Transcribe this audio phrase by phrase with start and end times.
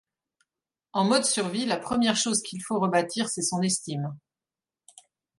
[0.93, 4.17] En mode de survie, la première chose qu'il faut rebâtir, c'est son estime.